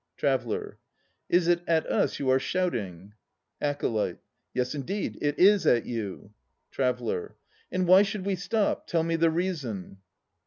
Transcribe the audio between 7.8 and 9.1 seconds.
why should we stop? Tell